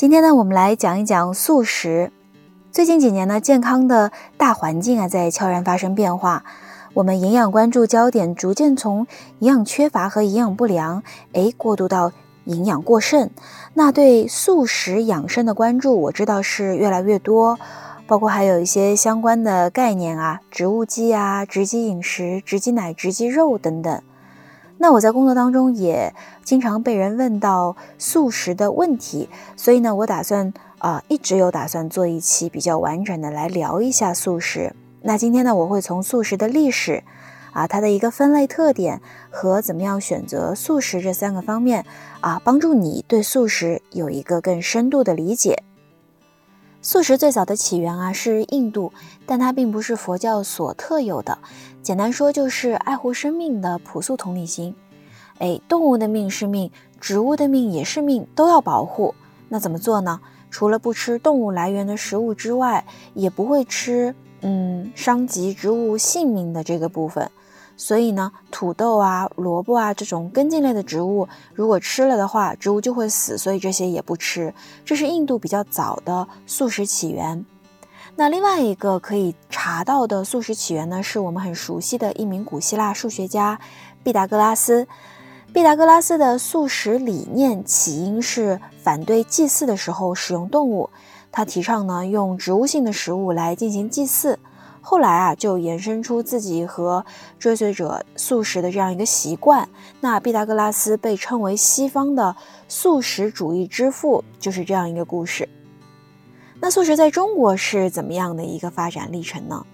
[0.00, 2.10] 今天呢，我们来讲一讲素食。
[2.72, 6.42] 最近几年呢，健康的大环境啊，在悄然发生变化。
[6.94, 9.06] 我们营养关注焦点逐渐从
[9.40, 11.02] 营养缺乏和营养不良，
[11.34, 12.12] 哎，过渡到
[12.44, 13.28] 营养过剩。
[13.74, 17.58] 那对素食养生的关注，我知道是越来越多，
[18.06, 24.02] 包括还有一些相关的概念啊，植物基啊，直基饮食、直基奶、直基肉等等。
[24.82, 34.74] 那我在工作当中也经常被人问到素食的问题，所以呢，我打算啊，一直有打算做一期比较完整的来聊一下素食。
[35.02, 37.04] 那今天呢，我会从素食的历史
[37.52, 41.84] 啊，它的一个分类特点和怎么样选择素食这三个方面
[42.22, 45.62] 啊，帮助你对素食有一个更深度的理解。
[46.82, 48.90] 素食最早的起源啊是印度，
[49.26, 51.38] 但它并不是佛教所特有的。
[51.82, 54.74] 简单说就是爱护生命的朴素同理心。
[55.38, 59.14] 哎，动物的命是命，植物的命也是命，都要保护。
[59.50, 60.20] 那怎么做呢？
[60.50, 67.30] 除了不吃动物来源的食物之外，也不会吃嗯伤及植物性命的这个部分。
[67.80, 74.52] 所以呢，土豆啊、萝卜啊这种根茎类的植物，如果吃了的话，植物就会死，所以这些也不吃。
[74.84, 77.42] 这是印度比较早的素食起源。
[78.16, 83.58] 那另外一个可以查到的素食起源呢，是我们很熟悉的一名古希腊数学家
[84.02, 84.86] 毕达哥拉斯。
[85.54, 90.90] 毕达哥拉斯的素食理念起因是反对祭祀的时候使用动物，
[91.32, 94.38] 他提倡呢用植物性的食物来进行祭祀。
[94.90, 97.06] 后来啊，就延伸出自己和
[97.38, 99.68] 追随者素食的这样一个习惯。
[100.00, 102.34] 那毕达哥拉斯被称为西方的
[102.66, 105.48] 素食主义之父，就是这样一个故事。
[106.60, 109.64] 那素食在中国是怎么样的一个发展历程呢？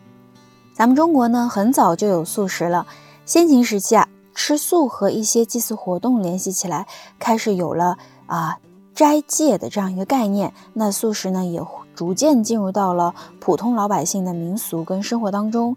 [0.75, 2.87] 咱们中国呢，很早就有素食了。
[3.25, 6.87] 先秦时期啊，吃素和一些祭祀活动联系起来，
[7.19, 7.97] 开始有了
[8.27, 8.59] 啊
[8.95, 10.53] 斋戒的这样一个概念。
[10.75, 11.63] 那素食呢，也。
[11.97, 15.77] 逐渐进入到了普通老百姓的民俗跟生活当中，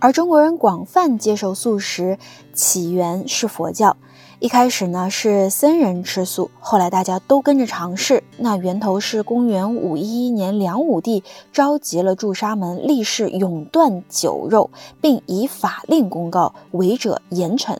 [0.00, 2.18] 而中国人广泛接受素食，
[2.52, 3.96] 起源是佛教。
[4.40, 8.24] 一开始呢是僧人吃素，后来大家都跟着尝试。
[8.38, 14.70] 那源头是公元五一一年，梁武帝召集了驻沙门，立誓永断酒肉，
[15.00, 17.76] 并以法令公告，违者严惩。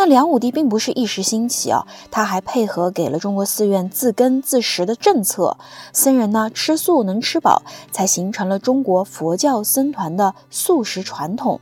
[0.00, 5.58] 那梁武帝并不是一时兴起啊，他还配合给了中国寺院自耕自食的政策，
[5.92, 7.62] 僧人呢吃素能吃饱，
[7.92, 11.60] 才形成了中国佛教僧团的素食传统。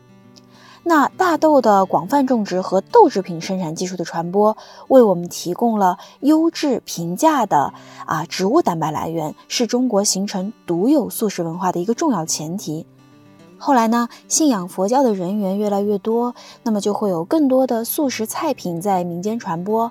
[0.84, 4.56] 那大豆的广泛种植和豆制品生产技术的传播，
[4.86, 7.74] 为我们提供了优质平价的
[8.06, 12.86] 啊植物蛋白来源，是中国形成独有素食文化的一个重要前提。
[13.58, 19.90] 后来呢，信仰佛教的人员越来越多，那么就会有更多的素食菜品在民间传播。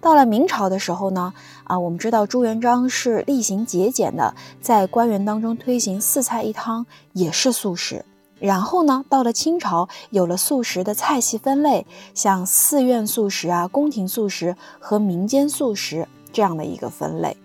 [0.00, 1.34] 到了明朝的时候呢，
[1.64, 8.04] 啊，我们知道朱元璋是厉行节俭的，在官员当中推行四菜一汤，也是素食。
[8.38, 11.84] 然后呢，到了清朝，有了素食的菜系分类，
[12.14, 17.36] 像寺院素食啊、宫廷素食和民间素食这样的一个分类。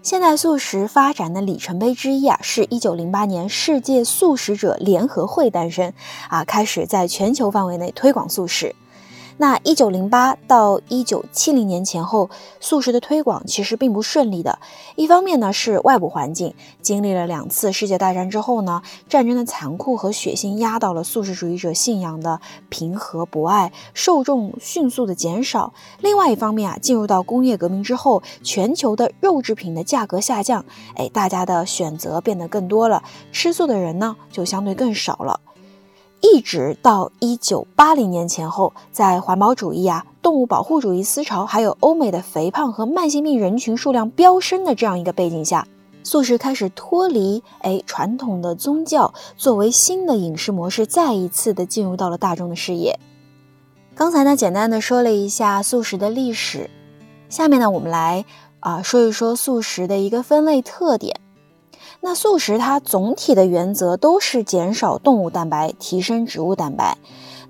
[0.00, 5.92] 现代素食发展的里程碑之一啊，是一九零八年世界素食者联合会诞生，
[6.28, 8.74] 啊，开始在全球范围内推广素食。
[9.40, 12.28] 那一九零八到一九七零年前后，
[12.58, 14.58] 素食的推广其实并不顺利的。
[14.96, 25.72] 一方面呢是外部环境，经历了两次世界大战之后呢，战争的残酷和血腥压倒了素食主义者信仰的平和博爱，受众迅速的减少。
[26.00, 30.64] 另外一方面啊，进入到工业革命之后，全球的肉制品的价格下降，
[30.96, 35.38] 哎，大家的选择变得更多了，吃素的人呢就相对更少了。
[36.20, 45.66] 一直到一九八零年前后，在环保主义啊、动物保护主义思潮，还有欧美的肥胖和慢性病人群数量飙升的这样一个背景下，
[46.02, 52.98] 素食开始脱离哎传统的宗教，作为新的饮食模式，再一次的进入到了大众的视野。
[53.94, 56.68] 刚才呢，简单的说了一下素食的历史，
[57.28, 58.24] 下面呢，我们来
[58.60, 61.20] 啊说一说素食的一个分类特点。
[62.00, 66.96] 那素食它总体的原则都是减少动物蛋白，提升植物蛋白。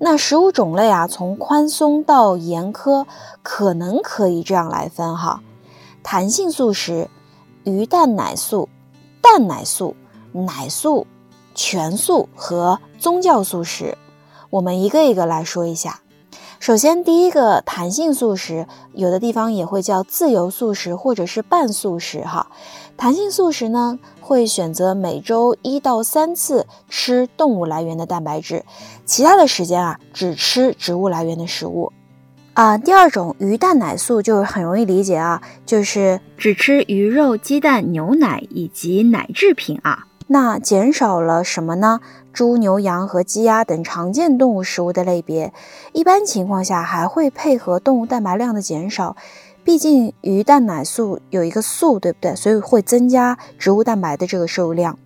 [0.01, 3.07] 那食物种类啊，从宽松到严苛，
[3.43, 5.43] 可能可以这样来分哈。
[6.03, 7.09] 弹性素食、
[7.65, 8.69] 鱼蛋奶素、
[9.21, 9.95] 蛋奶素、
[10.33, 11.07] 奶素、
[11.55, 13.99] 全素和宗教素食。
[14.51, 16.01] 我们一个一个来说一下。
[16.61, 22.21] 首先，第一个弹性素食，有的地方也会叫自由素食或者是半素食。
[22.25, 22.51] 哈，
[22.97, 28.65] 弹性素食呢，会选择每周一到三次吃动物来源的蛋白质，
[29.05, 31.93] 其他的时间啊，只吃植物来源的食物。
[32.55, 40.08] 啊，第二种鱼蛋奶素就是很容易理解啊，就是只吃鱼肉、鸡蛋、牛奶以及奶制品啊。
[40.29, 42.01] 那减少了什么呢？
[42.33, 45.53] 猪、牛、羊和鸡鸭等常见动物食物的类别，
[45.93, 49.17] 一般情况下还会配合动物蛋白量的减少。
[49.65, 52.37] 毕竟鱼蛋奶素有一个素，对不对？
[52.37, 54.99] 所以会增加植物蛋白的这个摄入量。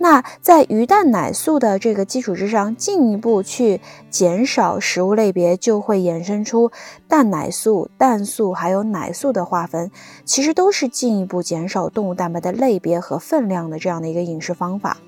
[0.00, 3.80] 那在鱼蛋奶素的这个基础之上，进一步去
[4.10, 6.70] 减少食物类别，就会衍生出
[7.08, 9.90] 蛋奶素、蛋素还有奶素的划分，
[10.24, 14.98] 其实都是进一步减少动物蛋白的类别和分量的这样的一个饮食方法。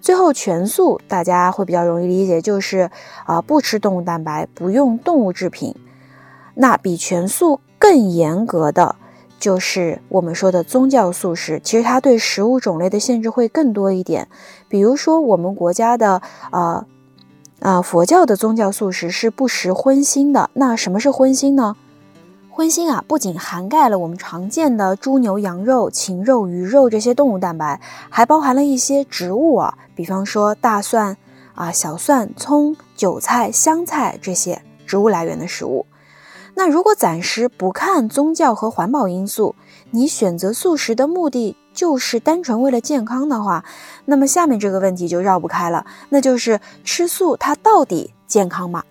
[0.00, 2.90] 最后全素大家会比较容易理解，就是
[3.26, 5.74] 啊不吃动物蛋白，不用动物制品。
[6.54, 8.96] 那比全素更严格的。
[9.38, 14.28] 就是我们说的宗教素食，其实它对食物种类的限制会更多一点。
[14.68, 16.84] 比如说，我们国家的呃
[17.60, 20.50] 呃佛教的宗教素食是不食荤腥的。
[20.54, 21.76] 那什么是荤腥呢？
[22.50, 27.78] 荤腥啊，不仅涵盖了我们常见的猪牛羊肉、禽肉、鱼肉这些动物蛋白，
[28.08, 31.18] 还包含了一些植物啊，比方说大蒜
[31.54, 35.84] 啊、小蒜、葱、韭菜、香菜这些植物来源的食物。
[36.58, 39.54] 那如果暂时不看宗教和环保因素，
[39.90, 43.62] 你选择素食的目的就是单纯为了健康的话，
[44.06, 48.82] 那么下面这个问题就绕不开了，那就是吃素它到底健康吗？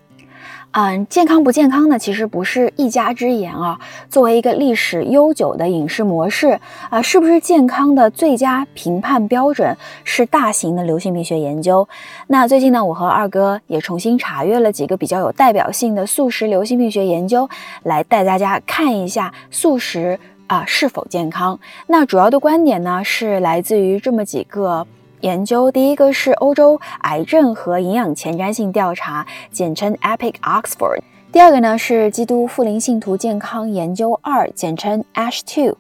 [0.78, 1.98] 嗯，健康不健康呢？
[1.98, 3.80] 其实不是一家之言啊。
[4.10, 9.74] 作为一个历史悠久的饮食模式啊，是不是健康的最佳评判标准
[10.04, 11.88] 是大型的流行病学研究。
[12.28, 17.48] 那最近呢，我和二哥也重新查阅了几个比较有代表性的素食流行病学研究，
[17.84, 21.58] 来带大家看一下素食啊是否健康。
[21.88, 24.86] 那主要的观点呢，是来自于这么几个。
[25.26, 31.00] 研究第一个是欧洲癌症和营养前瞻性调查，简称 EPIC Oxford。
[31.32, 35.78] 第二个呢是基督复临信徒健康研究二，简称 ASH Two。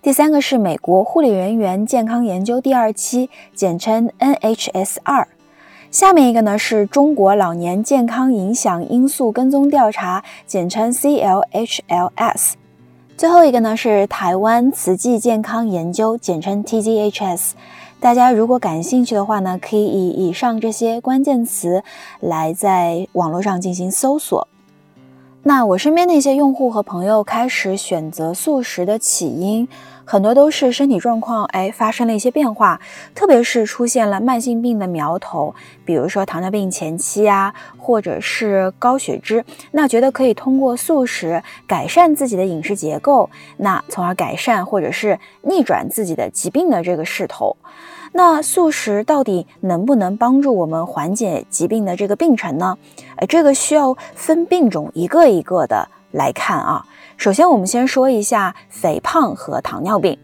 [0.00, 5.28] 第三个是美国护理人员健康研究第二期，简称 NHS 二。
[5.90, 12.52] 下面一个呢是中国老年健康影响因素跟踪调查，简称 CLHLS。
[13.14, 17.50] 最后一个呢是台湾慈济健康研究，简称 TZHS。
[17.98, 21.82] 大家如果感兴趣的话呢，可以以以上这些关键词
[22.20, 24.46] 来在网络上进行搜索。
[25.42, 29.66] 那我身边的一些用户和朋友开始选择素食的起因，
[30.08, 32.80] 很多都是身体状况哎发生了一些变化，
[33.12, 35.52] 特别是出现了慢性病的苗头，
[35.84, 47.56] 比如说糖尿病前期啊，或者是高血脂，那觉得可以通过素食改善自己的饮食结构，那从而改善或者是逆转自己的疾病的这个势头。
[48.12, 52.78] 那素食到底能不能帮助我们缓解疾病的这个病程呢？
[53.16, 56.86] 哎，这个需要分病种一个一个的来看啊。
[57.16, 60.16] 首先，我们先说一下肥胖和糖尿病。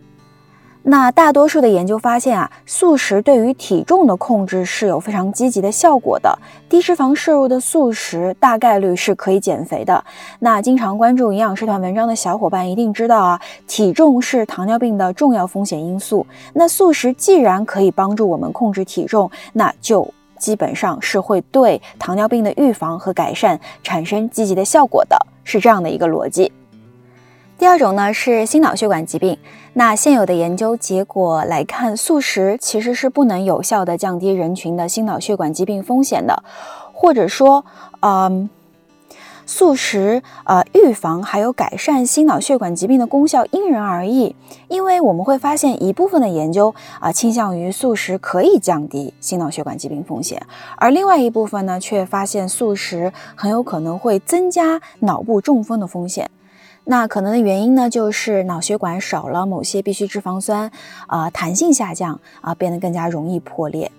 [0.84, 6.36] 那大多数的研究发现啊，素食对于体重的控制是有非常积极的效果的。
[6.68, 10.04] 低脂肪摄入的素食大概率是可以减肥的。
[10.40, 16.26] 那经常关注营养师团文章的小伙伴一定知道啊，体重是糖尿病的重要风险因素。
[16.52, 26.52] 那素食既然可以帮助我们控制体重，那就基本上是会对糖尿病的预防和改善产生积极的效果的，是这样的一个逻辑。
[27.62, 29.38] 第二种呢是心脑血管疾病。
[29.74, 36.42] 那现有的研究结果来看，素食其实是不能有效的降低人群的心脑血管疾病风险的，
[36.92, 37.64] 或者说，
[38.00, 38.50] 嗯，
[39.46, 44.34] 素食呃预防还有改善心脑血管疾病的功效因人而异。
[44.66, 56.28] 因为我们会发现一部分的研究啊倾向于素食可以降低心脑血管疾病风险，而另外一部分呢却发现素食很有可能会增加脑部中风的风险。
[56.84, 60.70] 那可能的原因呢，就是脑血管少了某些必需脂肪酸，
[61.06, 63.90] 啊，弹性下降，啊，变得更加容易破裂。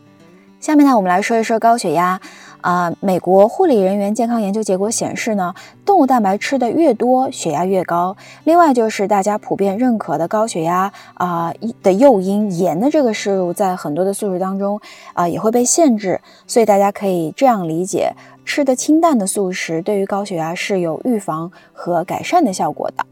[0.59, 2.19] 下面呢，我们来说一说高血压。
[2.63, 5.53] 啊，美国护理人员健康研究结果显示呢，
[5.85, 8.15] 动物蛋白吃的越多，血压越高。
[8.45, 11.53] 另外就是大家普遍认可的高血压啊
[11.83, 14.79] 的诱因盐的这个摄入，在很多的素食当中
[15.11, 16.21] 啊也会被限制。
[16.47, 18.13] 所以大家可以这样理解。
[18.45, 23.05] 吃的清淡的素食对于高血压是有预防和改善的效果的。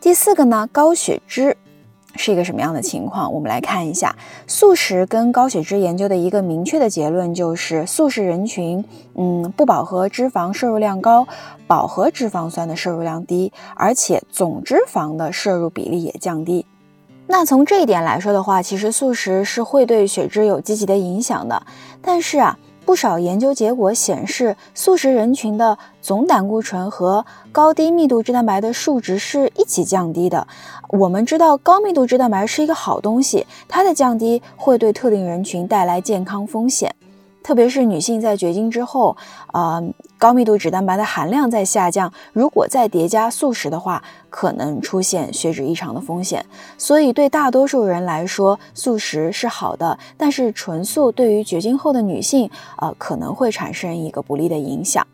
[0.00, 1.56] 第四个呢，高血脂。
[2.18, 3.32] 是一个什么样的情况？
[3.32, 4.14] 我们来看一下
[4.46, 8.84] 素食跟高血脂研究的一个明确的结论，就是素食人群，
[9.14, 11.26] 嗯，不饱和脂肪摄入量高，
[11.68, 16.66] 饱和脂肪酸的摄入量低，而且总脂肪的摄入比例也降低。
[17.28, 21.62] 那从这一点来说的话，其实素食是会对血脂有积极的影响的。
[22.02, 22.58] 但是啊。
[22.88, 30.48] 不少研究结果显示，素食人群的总胆固醇和高低密度脂蛋白的数值是一起降低的。
[30.88, 36.94] 我们知道高密度脂蛋白是一个好东西，它的降低会对特定人群带来健康风险。
[37.42, 39.16] 特别是女性在绝经之后，
[39.52, 39.82] 呃，
[40.18, 46.44] 高密度脂蛋白的含量在下降，如果再叠加素食的话，可能出现血脂异常的风险。
[46.76, 55.06] 所以对大多数人来说，素食是好的，但是纯素对于绝经后的女性，呃，可能会产生一个不利的影响。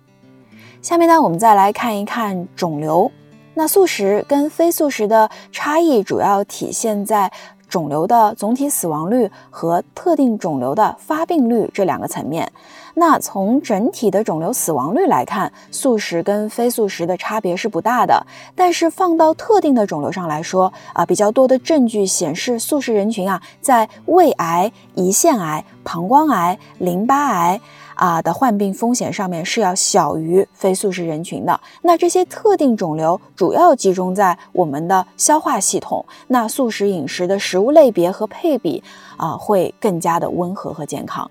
[0.82, 3.10] 下面呢，我们再来看一看肿瘤。
[3.54, 7.32] 那素食跟非素食的差异主要体现在。
[7.66, 12.52] 肿瘤的总体死亡率和特定肿瘤的发病率这两个层面，
[12.94, 18.24] 那从整体的肿瘤死亡率来看，素食跟非素食的差别是不大的。
[18.54, 27.60] 但是放到特定的肿瘤上来说，啊，比较多的证据显示，素食人群啊，在胃癌、胰腺癌、膀胱癌、淋巴癌。
[28.04, 31.58] 啊的患病风险上面是要小于非素食人群的。
[31.80, 36.04] 那这些特定肿瘤主要集中在我们的消化系统。
[36.28, 38.82] 那素食饮食的食物类别和配比
[39.16, 41.30] 啊，会更加的温和和健康。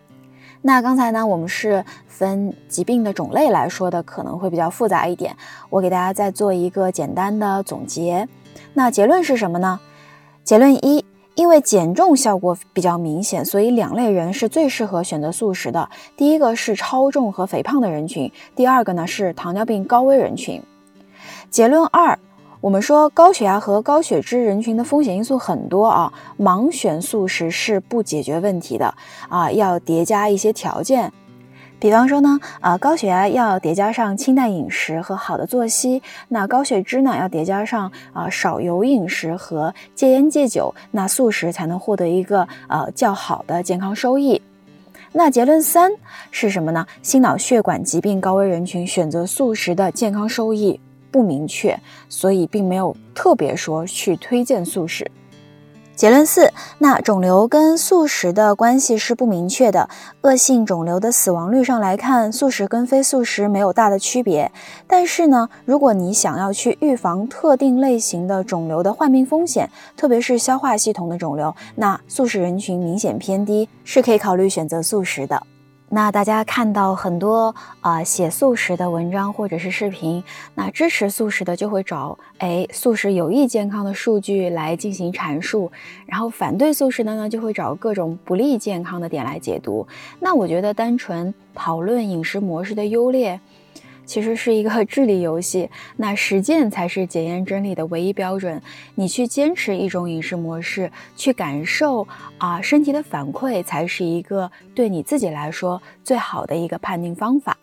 [0.64, 5.36] 那刚才呢，我们是分疾病的种类来说的，可能会比较复杂一点。
[5.70, 8.28] 我给大家再做一个简单的总结。
[8.74, 9.80] 那结论是什么呢？
[10.44, 11.06] 结论一。
[11.36, 15.90] 因为减重效果比较明显，所以两类人是最适合选择素食的。
[16.16, 20.62] 第一个是超重和肥胖的人群，第二个呢是糖尿病高危人群。
[21.50, 22.18] 结论二，
[22.62, 28.94] 我们说高血压和高血脂人群的风险因素很多啊，盲选素食是不解决问题的
[29.28, 31.12] 啊，要叠加一些条件。
[31.84, 44.42] 比方说呢，啊，高血压要叠加上清淡饮食和好的作息，那高血脂呢要叠加上啊少油饮食和戒烟戒酒，那素食才能获得一个呃较好的健康收益。
[45.12, 45.92] 那结论三
[46.32, 46.88] 是什么呢？
[47.02, 50.80] 心脑血管疾病高危人群选择素食的健康收益
[51.12, 55.06] 不明确，所以并没有特别说去推荐素食。
[55.96, 59.88] 结论四，那肿瘤跟素食的关系是不明确的。
[60.22, 64.52] 恶性肿瘤的死亡率上来看，素食跟非素食没有大的区别。
[64.88, 75.42] 但是呢，如果你想要去预防特定类型的肿瘤的患病风险，特别是消化系统的肿瘤，那素食人群明显偏低，是可以考虑选择素食的。
[75.96, 80.24] 那大家看到很多啊写素食的文章或者是视频，
[80.56, 85.72] 那支持素食的就会找哎素食有益健康的数据来进行阐述，
[86.08, 89.88] 然后反对素食的呢就会找各种不利健康的点来解读。
[90.20, 93.40] 那我觉得单纯讨论饮食模式的优劣。
[94.06, 98.62] 其实是一个智力游戏，那实践才是检验真理的唯一标准。
[98.96, 102.08] 你去坚持一种饮食模式，去感受
[102.38, 107.58] 啊身体的反馈，才是一个对你自己来说最好的一个判定方法。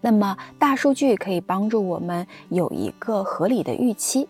[0.00, 4.28] 那么大数据可以帮助我们有一个合理的预期。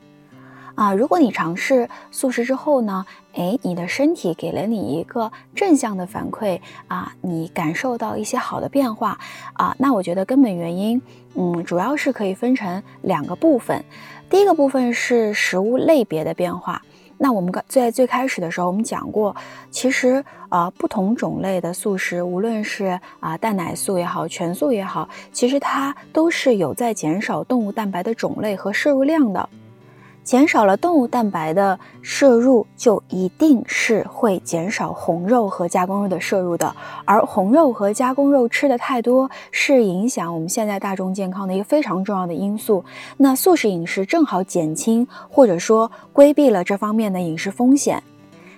[0.76, 9.16] 啊，如果你尝试素食之后呢，诶，你的身体给了你一个正向的反馈啊，你感受到一些好的变化
[9.52, 11.00] 啊，那我觉得根本原因，
[11.34, 13.84] 嗯，主要是可以分成两个部分。
[14.30, 16.80] 第一个部分是食物类别的变化。
[17.16, 19.34] 那我们刚在最开始的时候，我们讲过，
[19.70, 29.48] 其实啊，不同种类的素食，无论是啊蛋奶素也好，全素也好，其实它都是有在减少动物蛋白的种类和摄入量的。
[30.24, 36.74] 减少了动物蛋白的摄入，就一定是会减少红肉和加工肉的摄入的。
[37.04, 42.82] 而红肉和加工肉吃的太多，是影响我们现在大众健康的一个非常重要的因素。
[43.18, 48.02] 那素食饮食正好减轻或者说规避了这方面的饮食风险。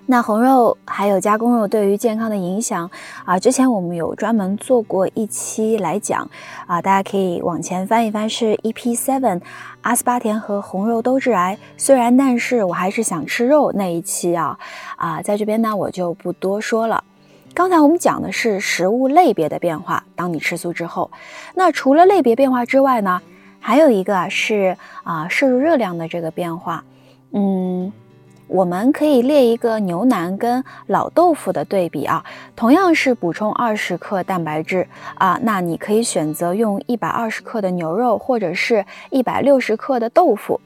[0.08, 2.88] 那红肉还有加工肉对于健康的影响
[3.24, 6.28] 啊，之前我们有专门做过一期来讲
[6.68, 9.40] 啊，大家可以往前翻一翻，是 EP Seven，
[9.80, 14.56] 阿斯巴甜和红肉都致癌，虽然但是我还是想吃肉那一期啊
[14.96, 17.02] 啊，在这边呢我就不多说了。
[17.52, 21.10] 刚才我们讲的是食物类别的变化，当你吃素之后，
[21.54, 23.20] 那除了类别变化之外呢，
[23.58, 26.84] 还有一个啊是啊摄入热量的这个变化，
[27.32, 27.92] 嗯。
[28.48, 32.24] 我们可以列一个牛腩跟老豆腐的对比啊，
[32.54, 34.86] 同样是补充二十克蛋白质
[35.16, 40.60] 啊，那你可以选择用一百二十克的牛肉或者是一百六十克的豆腐。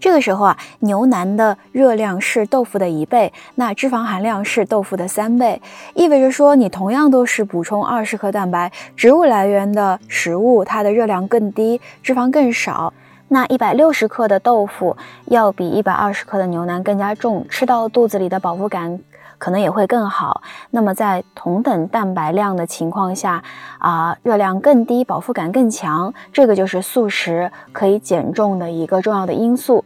[0.00, 5.62] 这个时候啊，牛腩的热量是豆腐的一倍，那脂肪含量是豆腐的三倍，
[5.94, 12.92] 意味着说你同样都是补充二十克蛋白，植物来源的食物它的热量更低，脂肪更少。
[13.28, 19.00] 那一百六十克的豆腐要比一百二十克的牛腩更加重，吃到肚子里的饱腹感
[19.38, 20.42] 可能也会更好。
[20.70, 23.42] 那么在同等蛋白量的情况下，
[23.78, 29.84] 啊，热量更低，饱腹感更强，这个就是素食可以减重的一个重要的因素。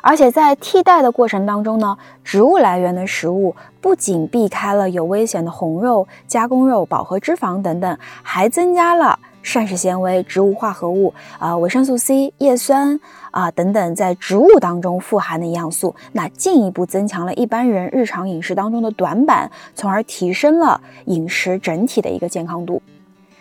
[0.00, 12.98] 而且在替代的过程当中呢，植物来源的食物不仅避开了有危险的红肉、加工肉、饱和脂肪等等，还增加了膳食纤维、植物化合物啊、维生素 C、叶酸
[13.30, 22.80] 啊等等在植物当中富含的营养素，那进一步增强了一般人日常饮食当中的短板，从而提升了饮食整体的一个健康度。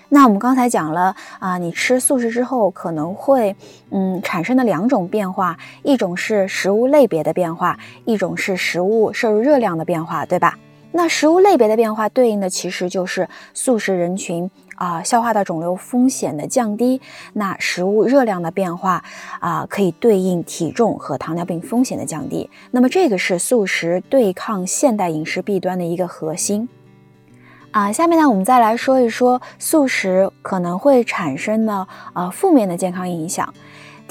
[0.10, 3.56] 那我们刚才讲了啊，你吃素食之后可能会
[3.92, 10.58] 嗯产生的两种变化，一种是食物类别的变化，一种是食物摄入热量的变化，对吧？
[10.94, 14.52] 那食物类别的变化对应的其实就是素食人群
[14.82, 17.00] 啊消化道肿瘤风险的降低，
[17.34, 19.04] 那食物热量的变化
[19.40, 22.50] 啊可以对应体重和糖尿病风险的降低。
[22.72, 26.68] 那么这个是素食对抗现代饮食弊端的一个核心。
[27.70, 33.54] 啊，下面呢，我们再来说一说素食可能会产生的呃负面的健康影响。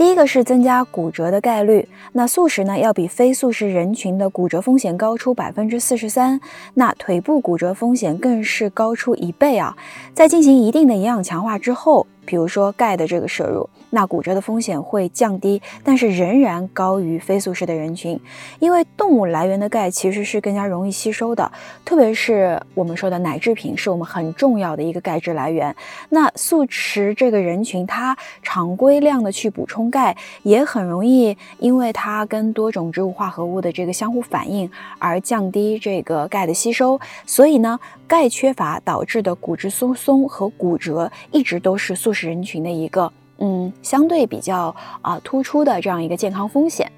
[0.00, 6.40] 第一个是增加骨折的概率，那素食呢要比非素食人群的骨折风险高出百分之四十三，
[6.72, 9.76] 那腿部骨折风险更是高出一倍啊。
[10.14, 12.06] 在进行一定的营养强化之后。
[12.30, 18.16] 比如说钙的这个摄入，那骨折的风险会降低，但是仍然高于非素食的人群，
[18.60, 21.50] 因为动物来源的钙其实是更加容易吸收的，
[21.84, 25.74] 特别是我们说的奶制品是我们很重要的一个钙质来源。
[26.10, 34.70] 那素食这个人群，它常规量的去补充钙，也很容易因为它跟多种植物化合物的这个相互反应
[35.00, 42.19] 而降低这个钙的吸收，所以呢，钙缺乏导致的骨质疏松和骨折一直都是素食。
[42.28, 46.90] 人群的一个嗯相对比较啊突出的这样一个健康风险。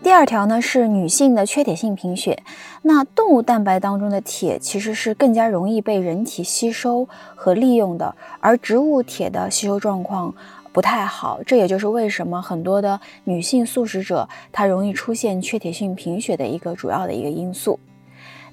[0.00, 2.40] 第二条呢是女性的缺铁性贫血。
[2.82, 10.32] 那动物蛋白当中的铁其实是更加容易被人体吸收和利用的，而植物铁的吸收状况
[10.72, 11.40] 不太好。
[11.44, 17.80] 这也就是为什么很多的女性素食者她容易出现缺铁性贫血的一个主要的一个因素。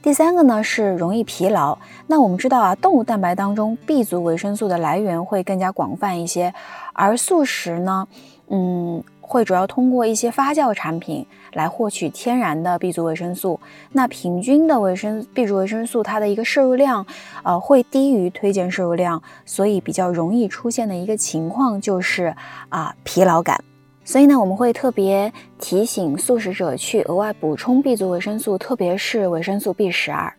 [0.05, 1.75] 第三个呢是容易疲劳。
[2.05, 6.53] 那我们知道啊，动物蛋白当中 B 族维生素的来源会更加广泛一些，
[6.93, 8.07] 而素食呢，
[8.49, 13.59] 嗯，会主要通过一些发酵产品来获取天然的 B 族维生素。
[13.93, 17.03] 那平均的维生 B 族维生素它的一个摄入量，
[17.41, 22.35] 呃，会低于推荐摄入量，所以比较容易出现的一个情况就是
[22.69, 23.59] 啊疲劳感。
[24.05, 30.31] 所以呢，我们会特别提醒素食者去额外补充 B 族维生素，特别是维生素 B 十二。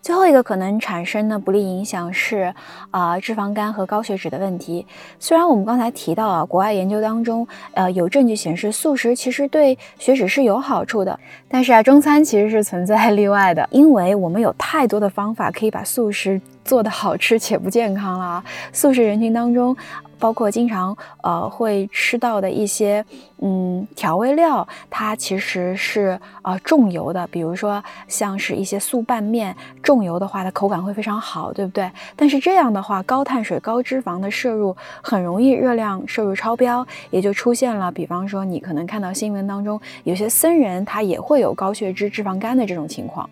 [0.00, 2.52] 最后一个可能产生的不利影响是
[2.90, 4.84] 啊脂肪肝和高血脂的问题。
[5.20, 11.16] 虽然我们刚才提到啊，国外研究当中呃有证据显示素食其实对血脂是有好处的，
[11.48, 18.42] 但是啊中餐其实是存在例外的，因为我们有太多的方法可以把素食做得好吃且不健康了。
[18.72, 19.76] 素食人群当中。
[20.22, 23.04] 包括经常呃会吃到的一些
[23.40, 31.90] 嗯调味料，它其实是呃重油的，比如说像是一些素拌面，重油的话它口感会非常好，对不对？
[32.14, 43.28] 但是这样的话，高碳水高脂肪的摄入很容易热量摄入超标，也就出现了，比方说你可能看到新闻当中有些僧人他也会有高血脂、脂肪肝的这种情况。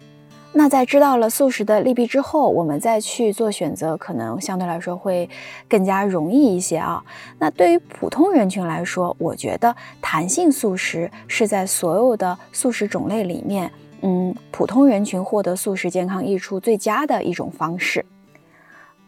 [0.53, 5.29] 那在知道了素食的利弊之后，我们再去做选择，可能相对来说会
[5.69, 7.03] 更加容易一些啊。
[7.39, 13.71] 那对于普通人群来说，我觉得弹性素食是在所有的素食种类里面，
[14.03, 18.05] 嗯，普通人群获得素食健康益处最佳的一种方式。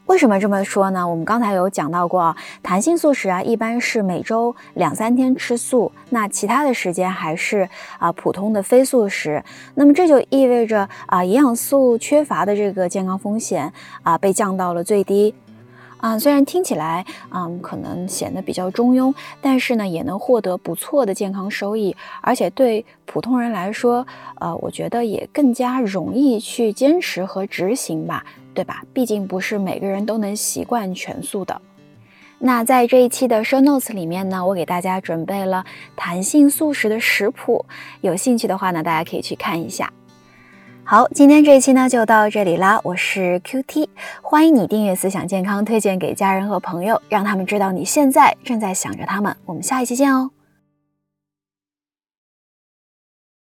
[0.07, 1.09] 为什么这么说呢？
[1.09, 7.67] 我们刚才有讲到过，弹性素食啊，一般是每周两三天吃素，那其他的时间还是
[7.99, 9.43] 啊普通的非素食。
[9.75, 15.35] 那么这就意味着啊营养素缺乏的这个健康风险啊被降到了最低。
[16.03, 24.07] 啊，虽然听起来嗯可能显得比较中庸，但是呢也能获得不错的健康收益，而且对普通人来说，
[24.41, 28.23] 呃，我觉得也更加容易去坚持和执行吧。
[28.55, 28.85] 对吧？
[28.93, 31.59] 毕竟不是每个人都能习惯全素的。
[32.39, 35.65] 那在这一期的 show notes 里面呢，我给大家准备了
[35.97, 37.65] 弹性素食的食谱，
[38.03, 39.91] 有兴趣的话呢，大家可以去看一下。
[40.85, 43.89] 好，今天这一期呢就到这里啦，我是 Q T，
[44.21, 49.35] 欢迎你订阅思想健康，推荐给家人和朋友，让他们知道你现在正在想着他们。
[49.47, 50.31] 我们下一期见哦。